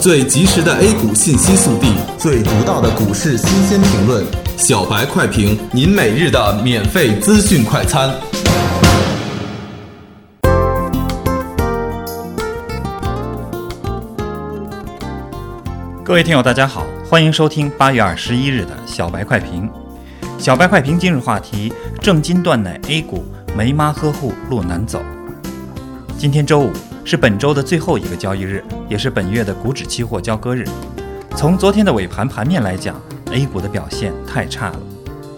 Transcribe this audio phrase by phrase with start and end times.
[0.00, 4.24] 最及时的 A 股信息速递，最独到的股市新鲜评论，
[4.56, 8.08] 小白快评，您每日的免费资讯快餐。
[16.04, 19.68] 各位听友，大家好，欢迎收听八月二十一日的小白快评。
[20.38, 23.24] 小白快评今日话题：正金断奶 A 股，
[23.56, 25.02] 没妈呵护路难走。
[26.18, 26.72] 今天周五。
[27.04, 30.64] 是本周的最后一个交易日，也是本月的股指期货交割日。
[31.36, 34.80] 从昨天的尾盘盘面来讲，A 股的表现太差了。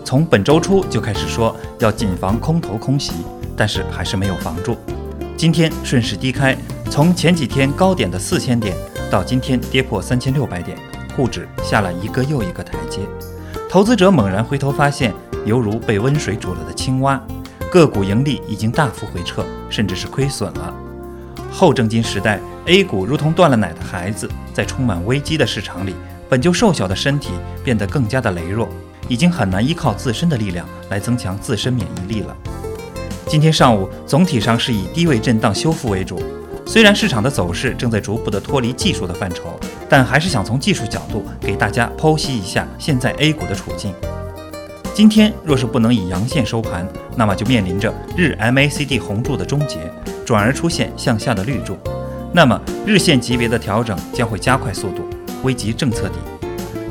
[0.07, 3.13] 从本周初就开始说要谨防空头空袭，
[3.55, 4.77] 但是还是没有防住。
[5.37, 6.57] 今天顺势低开，
[6.91, 8.75] 从前几天高点的四千点
[9.11, 10.79] 到今天跌破三千六百点，
[11.15, 13.01] 沪指下了一个又一个台阶。
[13.69, 17.23] 投资者猛然回头发现，犹如被温水煮了的青蛙，
[17.71, 20.75] 个股盈利已经大幅回撤，甚至是亏损了。
[21.53, 25.95] 后正金时代，A 股如同断了奶的孩子，在充满危机的市场里，
[26.29, 27.31] 本就瘦小的身体
[27.63, 28.69] 变得更加的羸弱，
[29.07, 32.37] 已经很难依靠自身的力量来增强自身免疫力了。
[33.29, 36.21] 今天上午总体上是以低位震荡修复为主，
[36.67, 39.57] 虽然市场的走势正在逐步的脱离技术的范畴，
[39.89, 43.95] 但还是想从技术角度给大家剖析一下现在 A 股的处境。
[45.01, 49.79] 今天若是不能以阳线收盘，那么就面临着日 MACD 红柱的终结。
[50.27, 51.75] 转而出现向下的绿柱，
[52.35, 55.03] 那么日线级别的调整将会加快速度，
[55.43, 56.17] 危及政策底。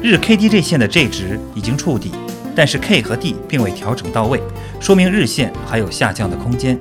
[0.02, 2.12] 日 KDJ 线的 J 值已经触底，
[2.56, 4.42] 但是 K 和 D 并未调整到位，
[4.80, 6.80] 说明日线还有下降的空间。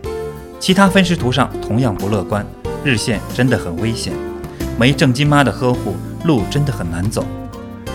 [0.58, 2.42] 其他分时图上同样不乐观，
[2.82, 4.14] 日线真的很危险，
[4.78, 7.26] 没郑金妈的呵护，路真的很难走。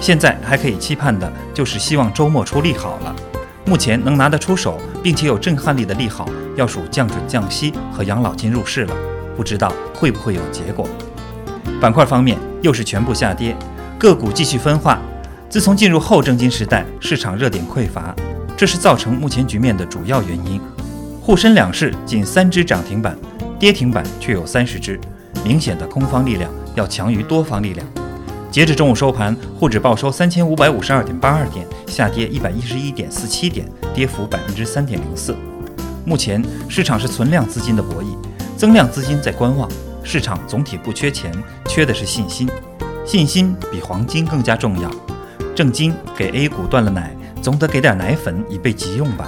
[0.03, 3.15] 现在还可以期盼的就是希望周末出利好了。
[3.63, 6.27] 目前能拿得出手并且有震撼力的利好。
[6.57, 8.93] 要数降准降息和养老金入市了，
[9.37, 10.85] 不知道会不会有结果。
[11.79, 13.55] 板块方面又是全部下跌，
[13.97, 14.99] 个股继续分化。
[15.49, 18.13] 自从进入后证金时代，市场热点匮乏，
[18.57, 20.59] 这是造成目前局面的主要原因。
[21.21, 23.17] 沪深两市仅三只涨停板，
[23.57, 24.99] 跌停板却有三十只，
[25.45, 27.87] 明显的空方力量要强于多方力量。
[28.53, 35.35] 截至中午收盘，沪指报收三千五百五十二点八二点，下跌一百一十一点四七点，跌幅百分之三点零四。
[36.05, 38.15] 目前市场是存量资金的博弈，
[38.55, 39.67] 增量资金在观望。
[40.03, 41.33] 市场总体不缺钱，
[41.65, 42.47] 缺的是信心。
[43.03, 44.91] 信心比黄金更加重要。
[45.55, 49.27] 正金给 A 股断了奶，总得给点奶粉以备急用吧。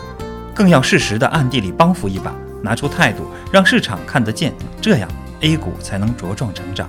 [0.54, 2.32] 更要适时的暗地里帮扶一把，
[2.62, 5.10] 拿出态度，让市场看得见，这样
[5.42, 6.88] A 股才能茁壮成长。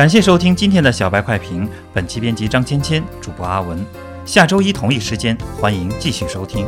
[0.00, 3.84] 感谢收听今天的小白快评，本期编辑张芊芊，主播阿文。
[4.24, 6.66] 下周一同一时间，欢迎继续收听。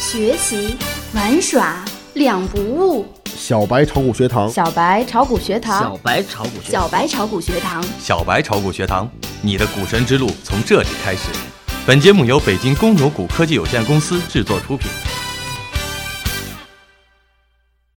[0.00, 0.78] 学习
[1.12, 1.84] 玩耍
[2.14, 3.04] 两不误。
[3.26, 9.06] 小白炒股学堂，小白炒股学堂，小白炒股，小白炒股学堂，小白炒股学堂，
[9.42, 11.28] 你的股神之路从这里开始。
[11.84, 14.88] 本节目由北京公牛谷科技有限公司制作出品。